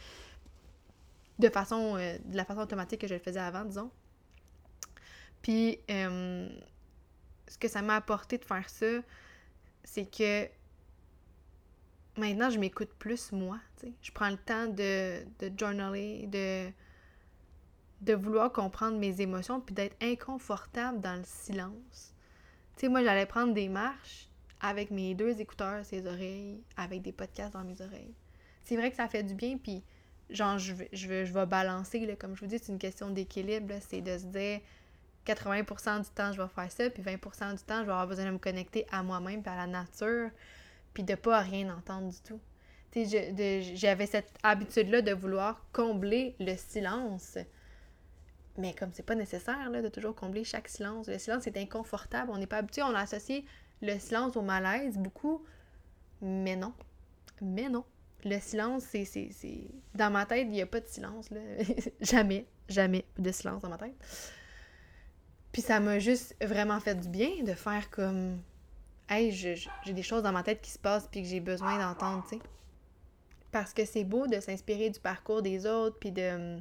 de 1.39 1.49
façon, 1.49 1.97
euh, 1.97 2.19
de 2.25 2.37
la 2.37 2.45
façon 2.45 2.61
automatique 2.61 3.01
que 3.01 3.07
je 3.07 3.15
le 3.15 3.21
faisais 3.21 3.41
avant, 3.41 3.65
disons. 3.65 3.91
Puis, 5.43 5.81
euh, 5.91 6.49
ce 7.49 7.59
que 7.59 7.69
ça 7.69 7.83
m'a 7.83 7.97
apporté 7.97 8.39
de 8.39 8.45
faire 8.45 8.69
ça, 8.69 9.01
c'est 9.85 10.05
que 10.05 10.49
maintenant, 12.19 12.51
je 12.51 12.59
m'écoute 12.59 12.91
plus 12.99 13.33
moi. 13.33 13.59
Je 14.03 14.11
prends 14.13 14.31
le 14.31 14.37
temps 14.37 14.67
de, 14.67 15.25
de 15.39 15.53
journaler, 15.59 16.27
de, 16.27 16.71
de 18.01 18.15
vouloir 18.15 18.53
comprendre 18.53 18.99
mes 18.99 19.21
émotions, 19.21 19.61
puis 19.61 19.75
d'être 19.75 19.97
inconfortable 20.03 21.01
dans 21.01 21.17
le 21.17 21.25
silence. 21.25 22.15
Moi, 22.83 23.03
j'allais 23.03 23.27
prendre 23.27 23.55
des 23.55 23.69
marches 23.69 24.29
avec 24.61 24.91
mes 24.91 25.15
deux 25.15 25.41
écouteurs, 25.41 25.85
ses 25.85 26.07
oreilles, 26.07 26.63
avec 26.77 27.03
des 27.03 27.13
podcasts 27.13 27.53
dans 27.53 27.65
mes 27.65 27.81
oreilles. 27.81 28.15
C'est 28.63 28.77
vrai 28.77 28.91
que 28.91 28.97
ça 28.97 29.09
fait 29.09 29.23
du 29.23 29.35
bien, 29.35 29.57
puis 29.57 29.83
genre, 30.31 30.59
je 30.59 30.75
vais, 30.75 30.89
je 30.93 31.25
je 31.25 31.33
vais 31.33 31.47
balancer, 31.47 32.17
comme 32.19 32.37
je 32.37 32.41
vous 32.41 32.47
dis, 32.47 32.59
c'est 32.59 32.73
une 32.73 32.79
question 32.79 33.11
d'équilibre, 33.11 33.75
c'est 33.81 34.01
de 34.01 34.19
se 34.19 34.27
dire 34.27 34.61
80% 35.27 36.05
du 36.05 36.11
temps, 36.11 36.33
je 36.33 36.41
vais 36.41 36.49
faire 36.49 36.71
ça, 36.71 36.91
puis 36.91 37.03
20% 37.03 37.57
du 37.57 37.63
temps, 37.63 37.81
je 37.81 37.87
vais 37.87 37.93
avoir 37.93 38.07
besoin 38.07 38.27
de 38.27 38.31
me 38.31 38.39
connecter 38.39 38.87
à 38.91 39.03
moi-même, 39.03 39.43
puis 39.43 39.53
à 39.53 39.57
la 39.57 39.67
nature, 39.67 40.31
puis 40.99 41.05
de 41.05 41.15
pas 41.15 41.39
rien 41.39 41.73
entendre 41.73 42.09
du 42.09 42.21
tout. 42.23 42.41
J'avais 43.77 44.07
cette 44.07 44.33
habitude-là 44.43 45.01
de 45.01 45.13
vouloir 45.13 45.65
combler 45.73 46.35
le 46.41 46.57
silence. 46.57 47.39
Mais 48.57 48.75
comme 48.75 48.91
c'est 48.93 49.05
pas 49.05 49.15
nécessaire 49.15 49.71
là, 49.71 49.81
de 49.81 49.89
toujours 49.91 50.17
combler 50.17 50.43
chaque 50.43 50.67
silence, 50.67 51.07
le 51.07 51.21
silence 51.21 51.47
est 51.47 51.57
inconfortable, 51.57 52.33
on 52.35 52.39
n'est 52.39 52.49
pas 52.49 52.57
habitué, 52.57 52.83
on 52.83 52.97
a 52.97 53.03
associé 53.03 53.45
le 53.81 53.97
silence 54.01 54.37
au 54.37 54.43
malaise 54.43 54.99
beaucoup, 54.99 55.45
mais 56.21 56.57
non. 56.57 56.75
Mais 57.41 57.69
non. 57.69 57.85
Le 58.25 58.41
silence, 58.41 58.83
c'est. 58.83 59.71
Dans 59.95 60.11
ma 60.11 60.27
tête, 60.27 60.49
il 60.49 60.51
n'y 60.51 60.63
a 60.63 60.67
pas 60.67 60.81
de 60.81 60.89
silence. 60.89 61.31
Là. 61.31 61.39
jamais, 62.01 62.45
jamais 62.69 63.05
de 63.17 63.31
silence 63.31 63.63
dans 63.63 63.69
ma 63.69 63.79
tête. 63.79 63.95
Puis 65.53 65.63
ça 65.63 65.79
m'a 65.79 66.01
juste 66.01 66.35
vraiment 66.45 66.81
fait 66.81 66.97
du 66.97 67.09
bien 67.09 67.45
de 67.45 67.55
faire 67.55 67.89
comme. 67.89 68.41
Hey, 69.09 69.33
j'ai 69.33 69.93
des 69.93 70.03
choses 70.03 70.23
dans 70.23 70.33
ma 70.33 70.43
tête 70.43 70.61
qui 70.61 70.71
se 70.71 70.79
passent 70.79 71.09
puis 71.11 71.23
que 71.23 71.29
j'ai 71.29 71.41
besoin 71.41 71.79
d'entendre, 71.79 72.23
tu 72.25 72.37
sais. 72.37 72.43
Parce 73.51 73.73
que 73.73 73.85
c'est 73.85 74.05
beau 74.05 74.27
de 74.27 74.41
s'inspirer 74.41 74.91
du 74.91 75.01
parcours 75.01 75.41
des 75.41 75.67
autres 75.67 75.99
puis 75.99 76.13
de, 76.13 76.59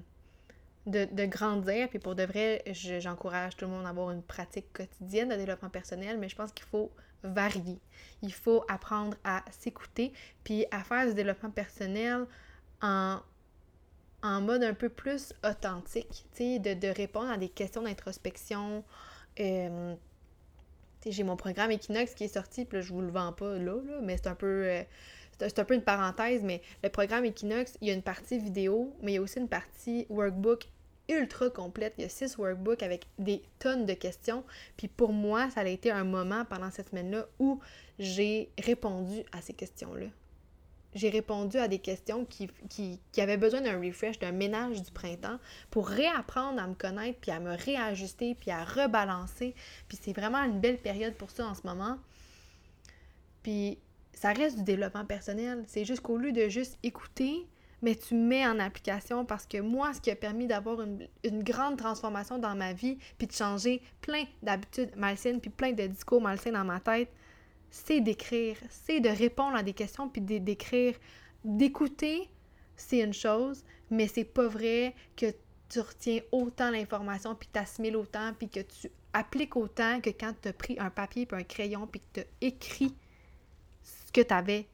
de, 0.86 1.25
grandir. 1.25 1.89
Puis 1.89 2.00
pour 2.00 2.16
de 2.16 2.24
vrai, 2.24 2.63
j'encourage 3.00 3.58
tout 3.58 3.66
le 3.66 3.72
monde 3.72 3.86
à 3.86 3.89
avoir 3.89 4.12
une 4.12 4.24
pratique 4.24 4.72
quotidienne 4.72 5.30
de 5.30 5.36
développement 5.36 5.70
personnel, 5.70 6.18
mais 6.18 6.30
je 6.30 6.36
pense 6.38 6.54
qu'il 6.54 6.66
faut 6.66 6.92
varier. 7.24 7.80
Il 8.22 8.34
faut 8.34 8.63
apprendre 8.70 9.18
à 9.25 9.44
s'écouter 9.51 10.13
puis 10.46 10.66
à 10.72 10.84
faire 10.84 11.08
du 11.08 11.13
développement 11.13 11.51
personnel 11.51 12.25
en 12.82 13.20
en 14.24 14.42
mode 14.42 14.63
un 14.63 14.74
peu 14.74 14.89
plus 14.89 15.34
authentique, 15.44 16.25
tu 16.36 16.60
sais, 16.60 16.60
de, 16.60 16.88
répondre 16.88 17.30
à 17.30 17.38
des 17.38 17.50
questions 17.50 17.84
d'introspection. 17.84 18.84
Euh, 19.39 19.96
j'ai 21.11 21.23
mon 21.23 21.35
programme 21.35 21.71
Equinox 21.71 22.13
qui 22.13 22.25
est 22.25 22.33
sorti, 22.33 22.65
puis 22.65 22.79
là, 22.79 22.81
je 22.81 22.93
vous 22.93 23.01
le 23.01 23.09
vends 23.09 23.33
pas 23.33 23.57
là, 23.57 23.75
là 23.75 23.99
mais 24.01 24.17
c'est 24.17 24.27
un 24.27 24.35
peu... 24.35 24.65
Euh, 24.65 24.83
c'est 25.39 25.59
un 25.59 25.65
peu 25.65 25.75
une 25.75 25.83
parenthèse, 25.83 26.41
mais 26.41 26.63
le 26.83 26.89
programme 26.89 27.23
Equinox, 27.23 27.77
il 27.81 27.89
y 27.89 27.91
a 27.91 27.93
une 27.93 28.01
partie 28.01 28.39
vidéo, 28.39 28.91
mais 29.03 29.11
il 29.11 29.15
y 29.15 29.17
a 29.19 29.21
aussi 29.21 29.37
une 29.37 29.47
partie 29.47 30.07
workbook 30.09 30.67
ultra 31.09 31.49
complète. 31.51 31.93
Il 31.97 32.01
y 32.01 32.05
a 32.05 32.09
six 32.09 32.37
workbooks 32.37 32.81
avec 32.81 33.05
des 33.19 33.43
tonnes 33.59 33.85
de 33.85 33.93
questions. 33.93 34.43
Puis 34.77 34.87
pour 34.87 35.13
moi, 35.13 35.49
ça 35.51 35.61
a 35.61 35.67
été 35.67 35.91
un 35.91 36.03
moment 36.03 36.43
pendant 36.45 36.71
cette 36.71 36.89
semaine-là 36.89 37.27
où 37.39 37.59
j'ai 37.99 38.49
répondu 38.57 39.23
à 39.31 39.41
ces 39.41 39.53
questions-là 39.53 40.07
j'ai 40.98 41.10
répondu 41.10 41.58
à 41.58 41.68
des 41.68 41.80
questions 41.80 42.25
qui, 42.25 42.50
qui, 42.70 43.00
qui 43.12 43.22
avaient 43.22 43.38
besoin 43.38 43.62
d'un 43.62 43.80
refresh, 43.80 44.20
d'un 44.20 44.32
ménage 44.32 44.82
du 44.82 44.92
printemps 44.92 45.39
pour 45.70 45.88
réapprendre 45.88 46.62
à 46.62 46.68
me 46.68 46.74
connaître, 46.74 47.20
puis 47.20 47.32
à 47.32 47.39
me 47.39 47.56
réajuster, 47.56 48.36
puis 48.36 48.51
à 48.51 48.63
rebalancer. 48.63 49.56
Puis 49.88 49.98
c'est 50.01 50.13
vraiment 50.13 50.44
une 50.44 50.60
belle 50.60 50.77
période 50.77 51.13
pour 51.13 51.30
ça 51.30 51.48
en 51.48 51.54
ce 51.54 51.66
moment. 51.66 51.98
Puis 53.44 53.77
ça 54.13 54.34
reste 54.34 54.58
du 54.58 54.63
développement 54.63 55.06
personnel. 55.06 55.63
C'est 55.68 55.86
juste 55.86 56.01
qu'au 56.01 56.18
lieu 56.18 56.32
de 56.32 56.50
juste 56.50 56.77
écouter, 56.84 57.46
mais 57.82 57.96
tu 57.96 58.16
mets 58.16 58.48
en 58.48 58.60
application 58.60 59.25
parce 59.25 59.46
que 59.46 59.60
moi, 59.60 59.94
ce 59.94 60.01
qui 60.01 60.10
a 60.10 60.16
permis 60.16 60.48
d'avoir 60.48 60.82
une, 60.82 61.08
une, 61.24 61.44
grande 61.44 61.77
transformation 61.77 62.39
dans 62.39 62.56
ma 62.56 62.74
vie, 62.74 62.98
puis 63.18 63.27
de 63.27 63.32
changer 63.32 63.82
plein 64.01 64.24
d'habitudes 64.42 64.96
malsaines, 64.96 65.39
puis 65.39 65.51
plein 65.51 65.74
de 65.74 65.86
discours 65.86 66.22
malsains 66.22 66.51
dans 66.51 66.66
ma 66.66 66.80
tête, 66.80 67.10
c'est 67.69 68.01
d'écrire, 68.01 68.57
c'est 68.69 69.00
de 69.00 69.09
répondre 69.09 69.55
à 69.55 69.63
des 69.63 69.74
questions 69.74 70.09
puis 70.09 70.21
d'écrire. 70.21 70.95
D'écouter, 71.43 72.29
c'est 72.75 73.00
une 73.00 73.13
chose, 73.13 73.63
mais 73.89 74.07
c'est 74.07 74.24
pas 74.24 74.47
vrai 74.47 74.95
que 75.15 75.33
tu 75.69 75.79
retiens 75.79 76.19
autant 76.31 76.71
l'information 76.71 77.36
puis 77.36 77.47
que 77.47 77.53
tu 77.53 77.59
assimiles 77.59 77.97
autant 77.97 78.33
puis 78.33 78.50
que 78.50 78.62
tu 78.62 78.89
appliques 79.13 79.55
autant 79.55 80.00
que 80.01 80.09
quand 80.09 80.33
tu 80.41 80.47
as 80.47 80.53
pris 80.53 80.77
un 80.79 80.89
papier 80.89 81.25
puis 81.25 81.39
un 81.39 81.43
crayon 81.43 81.88
puis 81.88 82.00
que 82.00 82.05
tu 82.13 82.19
as 82.21 82.47
écrit 82.47 82.95
ce 83.83 84.12
que 84.12 84.21
tu 84.21 84.33
avais 84.33 84.67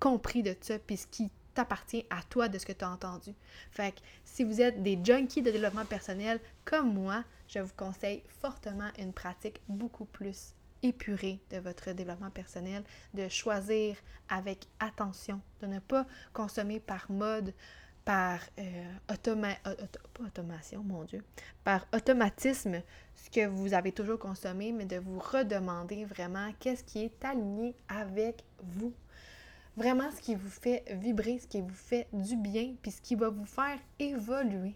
compris 0.00 0.42
de 0.42 0.54
ça 0.60 0.78
puis 0.78 0.96
ce 0.96 1.06
qui 1.06 1.30
t'appartient 1.54 2.06
à 2.10 2.22
toi 2.22 2.48
de 2.48 2.58
ce 2.58 2.66
que 2.66 2.72
tu 2.72 2.84
as 2.84 2.90
entendu. 2.90 3.34
Fait 3.70 3.92
que 3.92 4.00
si 4.24 4.44
vous 4.44 4.60
êtes 4.60 4.82
des 4.82 4.98
junkies 5.02 5.42
de 5.42 5.50
développement 5.50 5.84
personnel 5.84 6.40
comme 6.64 6.94
moi, 6.94 7.24
je 7.48 7.58
vous 7.58 7.74
conseille 7.76 8.22
fortement 8.40 8.90
une 8.98 9.12
pratique 9.12 9.60
beaucoup 9.68 10.04
plus 10.04 10.54
épuré 10.82 11.40
de 11.50 11.58
votre 11.58 11.92
développement 11.92 12.30
personnel, 12.30 12.82
de 13.14 13.28
choisir 13.28 13.96
avec 14.28 14.66
attention, 14.80 15.40
de 15.60 15.66
ne 15.66 15.78
pas 15.78 16.06
consommer 16.32 16.80
par 16.80 17.10
mode, 17.10 17.52
par 18.04 18.40
euh, 18.58 19.22
automation, 20.18 20.82
mon 20.82 21.04
Dieu, 21.04 21.22
par 21.62 21.86
automatisme 21.94 22.80
ce 23.14 23.28
que 23.28 23.46
vous 23.46 23.74
avez 23.74 23.92
toujours 23.92 24.18
consommé, 24.18 24.72
mais 24.72 24.86
de 24.86 24.96
vous 24.96 25.18
redemander 25.18 26.06
vraiment 26.06 26.50
qu'est-ce 26.58 26.84
qui 26.84 27.00
est 27.04 27.24
aligné 27.24 27.74
avec 27.88 28.44
vous. 28.62 28.94
Vraiment 29.76 30.10
ce 30.10 30.22
qui 30.22 30.34
vous 30.34 30.48
fait 30.48 30.84
vibrer, 30.90 31.38
ce 31.38 31.46
qui 31.46 31.60
vous 31.60 31.68
fait 31.74 32.08
du 32.12 32.36
bien, 32.36 32.74
puis 32.80 32.92
ce 32.92 33.02
qui 33.02 33.14
va 33.14 33.28
vous 33.28 33.44
faire 33.44 33.78
évoluer. 33.98 34.74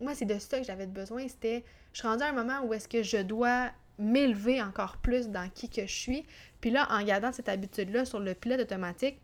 Moi, 0.00 0.14
c'est 0.14 0.24
de 0.24 0.38
ça 0.38 0.60
que 0.60 0.64
j'avais 0.64 0.86
besoin. 0.86 1.26
C'était, 1.26 1.64
je 1.92 1.98
suis 1.98 2.08
rendue 2.08 2.22
à 2.22 2.28
un 2.28 2.32
moment 2.32 2.62
où 2.62 2.72
est-ce 2.72 2.86
que 2.86 3.02
je 3.02 3.18
dois 3.18 3.70
m'élever 3.98 4.62
encore 4.62 4.96
plus 4.98 5.28
dans 5.28 5.48
qui 5.50 5.68
que 5.68 5.82
je 5.82 5.92
suis. 5.92 6.26
Puis 6.60 6.70
là, 6.70 6.86
en 6.90 7.02
gardant 7.02 7.32
cette 7.32 7.48
habitude-là 7.48 8.04
sur 8.04 8.20
le 8.20 8.34
pilote 8.34 8.60
automatique, 8.60 9.20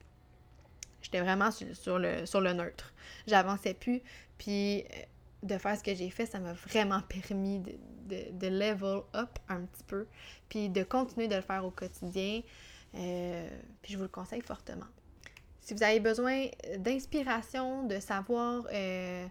j'étais 1.02 1.20
vraiment 1.20 1.50
sur, 1.50 1.98
le, 1.98 2.26
sur 2.26 2.40
le 2.40 2.52
neutre. 2.52 2.92
J'avançais 3.26 3.74
plus. 3.74 4.02
Puis 4.38 4.80
euh, 4.80 4.84
de 5.42 5.58
faire 5.58 5.76
ce 5.78 5.82
que 5.82 5.94
j'ai 5.94 6.10
fait, 6.10 6.26
ça 6.26 6.40
m'a 6.40 6.52
vraiment 6.52 7.00
permis 7.02 7.60
de, 7.60 8.30
de, 8.32 8.46
level 8.48 9.02
up 9.14 9.38
un 9.48 9.60
petit 9.62 9.84
peu. 9.84 10.06
Puis 10.48 10.68
de 10.68 10.82
continuer 10.82 11.28
de 11.28 11.36
le 11.36 11.42
faire 11.42 11.64
au 11.64 11.70
quotidien. 11.70 12.40
Euh, 12.94 13.48
puis 13.82 13.92
je 13.92 13.98
vous 13.98 14.04
le 14.04 14.08
conseille 14.08 14.42
fortement. 14.42 14.86
Si 15.60 15.74
vous 15.74 15.82
avez 15.82 16.00
besoin 16.00 16.46
d'inspiration, 16.78 17.86
de 17.86 17.98
savoir... 18.00 18.66
Euh, 18.72 19.26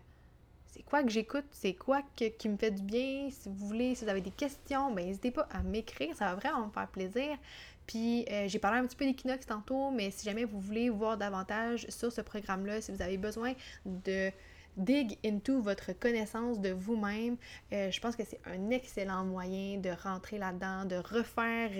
c'est 0.73 0.83
quoi 0.83 1.03
que 1.03 1.09
j'écoute, 1.09 1.45
c'est 1.51 1.73
quoi 1.73 2.01
qui 2.15 2.49
me 2.49 2.57
fait 2.57 2.71
du 2.71 2.81
bien? 2.81 3.29
Si 3.29 3.47
vous 3.47 3.67
voulez, 3.67 3.93
si 3.93 4.05
vous 4.05 4.09
avez 4.09 4.21
des 4.21 4.31
questions, 4.31 4.91
ben 4.91 5.05
n'hésitez 5.05 5.29
pas 5.29 5.47
à 5.51 5.61
m'écrire, 5.61 6.15
ça 6.15 6.25
va 6.25 6.35
vraiment 6.35 6.65
me 6.65 6.71
faire 6.71 6.87
plaisir. 6.87 7.37
Puis 7.85 8.25
euh, 8.31 8.47
j'ai 8.47 8.57
parlé 8.57 8.79
un 8.79 8.85
petit 8.87 8.95
peu 8.95 9.05
d'Equinox 9.05 9.45
tantôt, 9.45 9.91
mais 9.91 10.09
si 10.09 10.25
jamais 10.25 10.45
vous 10.45 10.59
voulez 10.59 10.89
voir 10.89 11.17
davantage 11.17 11.85
sur 11.89 12.11
ce 12.11 12.21
programme-là, 12.21 12.81
si 12.81 12.91
vous 12.91 13.03
avez 13.03 13.17
besoin 13.17 13.53
de 13.85 14.31
dig 14.77 15.17
into 15.23 15.61
votre 15.61 15.93
connaissance 15.93 16.59
de 16.59 16.69
vous-même. 16.69 17.37
Euh, 17.71 17.91
je 17.91 17.99
pense 17.99 18.15
que 18.15 18.23
c'est 18.25 18.39
un 18.45 18.69
excellent 18.71 19.23
moyen 19.23 19.77
de 19.77 19.89
rentrer 19.89 20.37
là-dedans, 20.37 20.85
de 20.85 20.95
refaire 20.95 21.71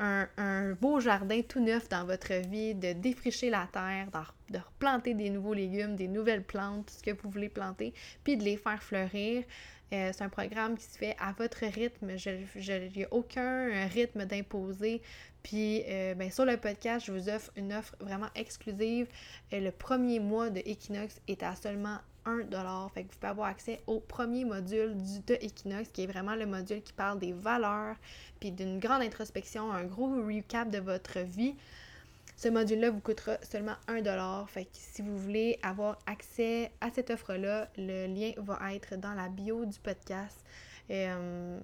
euh, 0.00 0.24
un, 0.36 0.72
beau 0.72 1.00
jardin 1.00 1.42
tout 1.42 1.60
neuf 1.60 1.88
dans 1.88 2.04
votre 2.04 2.34
vie, 2.48 2.74
de 2.74 2.92
défricher 2.92 3.50
la 3.50 3.68
terre, 3.72 4.08
de 4.50 4.58
replanter 4.58 5.14
des 5.14 5.30
nouveaux 5.30 5.54
légumes, 5.54 5.96
des 5.96 6.08
nouvelles 6.08 6.44
plantes, 6.44 6.86
tout 6.86 6.94
ce 6.94 7.02
que 7.02 7.22
vous 7.22 7.30
voulez 7.30 7.48
planter, 7.48 7.94
puis 8.24 8.36
de 8.36 8.44
les 8.44 8.56
faire 8.56 8.82
fleurir. 8.82 9.44
Euh, 9.92 10.10
c'est 10.12 10.24
un 10.24 10.28
programme 10.28 10.76
qui 10.76 10.84
se 10.84 10.98
fait 10.98 11.14
à 11.20 11.32
votre 11.32 11.64
rythme. 11.64 12.10
Il 12.10 12.92
n'y 12.96 13.04
a 13.04 13.08
aucun 13.12 13.86
rythme 13.86 14.24
d'imposer. 14.24 15.02
Puis 15.42 15.84
ben, 16.16 16.30
sur 16.30 16.46
le 16.46 16.56
podcast, 16.56 17.04
je 17.06 17.12
vous 17.12 17.28
offre 17.28 17.50
une 17.56 17.74
offre 17.74 17.94
vraiment 18.00 18.30
exclusive. 18.34 19.06
le 19.52 19.70
premier 19.70 20.18
mois 20.18 20.48
de 20.48 20.60
Equinox 20.60 21.20
est 21.28 21.42
à 21.42 21.54
seulement 21.54 21.98
1$. 22.26 22.90
Fait 22.90 23.04
que 23.04 23.08
vous 23.12 23.18
pouvez 23.18 23.30
avoir 23.30 23.48
accès 23.48 23.80
au 23.86 24.00
premier 24.00 24.44
module 24.44 24.96
du, 24.96 25.20
de 25.20 25.34
Equinox, 25.34 25.88
qui 25.90 26.02
est 26.02 26.06
vraiment 26.06 26.34
le 26.34 26.46
module 26.46 26.82
qui 26.82 26.92
parle 26.92 27.18
des 27.18 27.32
valeurs, 27.32 27.96
puis 28.40 28.50
d'une 28.50 28.78
grande 28.78 29.02
introspection, 29.02 29.72
un 29.72 29.84
gros 29.84 30.10
recap 30.26 30.70
de 30.70 30.78
votre 30.78 31.20
vie. 31.20 31.54
Ce 32.36 32.48
module-là 32.48 32.90
vous 32.90 33.00
coûtera 33.00 33.36
seulement 33.42 33.76
1$. 33.88 34.46
Fait 34.48 34.64
que 34.64 34.70
si 34.72 35.02
vous 35.02 35.16
voulez 35.16 35.58
avoir 35.62 35.98
accès 36.06 36.72
à 36.80 36.90
cette 36.90 37.10
offre-là, 37.10 37.68
le 37.76 38.06
lien 38.06 38.32
va 38.38 38.74
être 38.74 38.96
dans 38.96 39.14
la 39.14 39.28
bio 39.28 39.64
du 39.64 39.78
podcast. 39.78 40.44
Euh, 40.90 41.60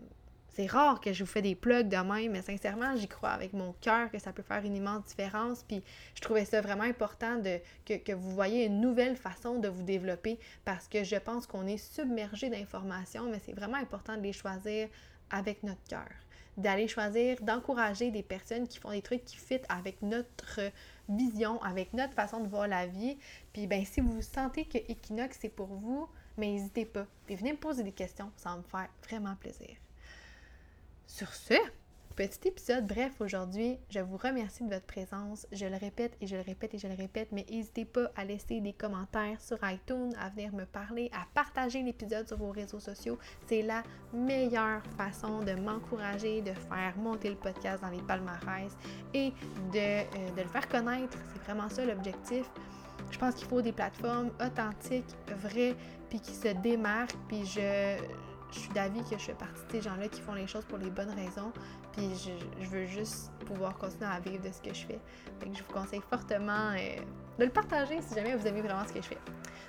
c'est 0.52 0.66
rare 0.66 1.00
que 1.00 1.12
je 1.12 1.22
vous 1.22 1.30
fais 1.30 1.42
des 1.42 1.54
plugs 1.54 1.88
de 1.88 1.96
même, 1.96 2.32
mais 2.32 2.42
sincèrement, 2.42 2.96
j'y 2.96 3.08
crois 3.08 3.30
avec 3.30 3.52
mon 3.52 3.72
cœur 3.80 4.10
que 4.10 4.18
ça 4.18 4.32
peut 4.32 4.42
faire 4.42 4.64
une 4.64 4.76
immense 4.76 5.04
différence. 5.04 5.62
Puis 5.62 5.82
je 6.14 6.20
trouvais 6.20 6.44
ça 6.44 6.60
vraiment 6.60 6.84
important 6.84 7.36
de, 7.36 7.58
que, 7.86 8.12
vous 8.12 8.30
voyez 8.30 8.66
une 8.66 8.80
nouvelle 8.80 9.16
façon 9.16 9.58
de 9.58 9.68
vous 9.68 9.82
développer 9.82 10.38
parce 10.64 10.88
que 10.88 11.04
je 11.04 11.16
pense 11.16 11.46
qu'on 11.46 11.66
est 11.66 11.78
submergé 11.78 12.50
d'informations, 12.50 13.30
mais 13.30 13.40
c'est 13.44 13.52
vraiment 13.52 13.76
important 13.76 14.16
de 14.16 14.22
les 14.22 14.32
choisir 14.32 14.88
avec 15.30 15.62
notre 15.62 15.82
cœur. 15.88 16.08
D'aller 16.56 16.88
choisir, 16.88 17.40
d'encourager 17.42 18.10
des 18.10 18.24
personnes 18.24 18.66
qui 18.66 18.78
font 18.78 18.90
des 18.90 19.02
trucs 19.02 19.24
qui 19.24 19.36
fit 19.36 19.60
avec 19.68 20.02
notre 20.02 20.60
vision, 21.08 21.62
avec 21.62 21.94
notre 21.94 22.12
façon 22.12 22.40
de 22.40 22.48
voir 22.48 22.66
la 22.66 22.86
vie. 22.86 23.16
Puis 23.52 23.66
ben 23.66 23.84
si 23.84 24.00
vous 24.00 24.20
sentez 24.20 24.64
que 24.64 24.78
Equinox 24.78 25.38
c'est 25.40 25.48
pour 25.48 25.68
vous, 25.68 26.08
mais 26.36 26.48
n'hésitez 26.48 26.84
pas. 26.84 27.06
Puis 27.26 27.36
venez 27.36 27.52
me 27.52 27.58
poser 27.58 27.84
des 27.84 27.92
questions, 27.92 28.32
ça 28.36 28.50
va 28.50 28.56
me 28.56 28.62
faire 28.62 28.88
vraiment 29.04 29.36
plaisir. 29.36 29.76
Sur 31.10 31.34
ce, 31.34 31.54
petit 32.14 32.46
épisode 32.46 32.86
bref 32.86 33.20
aujourd'hui. 33.20 33.80
Je 33.90 33.98
vous 33.98 34.16
remercie 34.16 34.62
de 34.62 34.72
votre 34.72 34.86
présence. 34.86 35.44
Je 35.50 35.66
le 35.66 35.76
répète 35.76 36.16
et 36.20 36.28
je 36.28 36.36
le 36.36 36.42
répète 36.42 36.72
et 36.72 36.78
je 36.78 36.86
le 36.86 36.94
répète, 36.94 37.30
mais 37.32 37.44
n'hésitez 37.50 37.84
pas 37.84 38.12
à 38.14 38.24
laisser 38.24 38.60
des 38.60 38.72
commentaires 38.72 39.40
sur 39.40 39.58
iTunes, 39.64 40.14
à 40.20 40.28
venir 40.30 40.54
me 40.54 40.64
parler, 40.64 41.10
à 41.12 41.26
partager 41.34 41.82
l'épisode 41.82 42.28
sur 42.28 42.36
vos 42.36 42.52
réseaux 42.52 42.78
sociaux. 42.78 43.18
C'est 43.48 43.62
la 43.62 43.82
meilleure 44.14 44.82
façon 44.96 45.40
de 45.40 45.52
m'encourager, 45.54 46.42
de 46.42 46.52
faire 46.52 46.96
monter 46.96 47.30
le 47.30 47.36
podcast 47.36 47.82
dans 47.82 47.90
les 47.90 48.02
palmarès 48.02 48.72
et 49.12 49.32
de, 49.72 49.78
euh, 49.78 50.04
le 50.36 50.48
faire 50.48 50.68
connaître. 50.68 51.18
C'est 51.34 51.42
vraiment 51.42 51.68
ça 51.68 51.84
l'objectif. 51.84 52.48
Je 53.10 53.18
pense 53.18 53.34
qu'il 53.34 53.48
faut 53.48 53.62
des 53.62 53.72
plateformes 53.72 54.30
authentiques, 54.40 55.16
vraies, 55.42 55.74
puis 56.08 56.20
qui 56.20 56.32
se 56.32 56.48
démarquent. 56.62 57.16
Puis 57.26 57.44
je, 57.46 57.98
je 58.52 58.58
suis 58.58 58.68
d'avis 58.70 59.02
que 59.02 59.18
je 59.18 59.24
fais 59.24 59.34
partie 59.34 59.64
de 59.66 59.72
ces 59.72 59.82
gens-là 59.82 60.08
qui 60.08 60.20
font 60.20 60.34
les 60.34 60.46
choses 60.46 60.64
pour 60.64 60.78
les 60.78 60.90
bonnes 60.90 61.10
raisons. 61.10 61.52
Puis 61.92 62.10
je, 62.16 62.66
veux 62.66 62.86
juste 62.86 63.32
pouvoir 63.46 63.76
continuer 63.76 64.10
à 64.10 64.20
vivre 64.20 64.42
de 64.42 64.52
ce 64.52 64.60
que 64.60 64.74
je 64.74 64.86
fais. 64.86 65.00
Donc 65.40 65.56
je 65.56 65.62
vous 65.62 65.72
conseille 65.72 66.02
fortement 66.08 66.70
euh, 66.70 66.96
de 67.38 67.44
le 67.44 67.50
partager 67.50 68.00
si 68.02 68.14
jamais 68.14 68.34
vous 68.34 68.46
aimez 68.46 68.62
vraiment 68.62 68.86
ce 68.86 68.92
que 68.92 69.02
je 69.02 69.08
fais. 69.08 69.18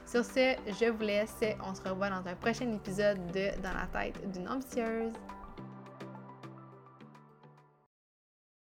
Sur 0.05 0.25
ce, 0.25 0.55
je 0.67 0.89
vous 0.89 1.01
laisse. 1.03 1.35
On 1.65 1.73
se 1.73 1.81
revoit 1.81 2.09
dans 2.09 2.27
un 2.27 2.35
prochain 2.35 2.71
épisode 2.71 3.25
de 3.31 3.59
Dans 3.61 3.73
la 3.73 3.87
tête 3.91 4.29
d'une 4.31 4.47
ambitieuse. 4.47 5.13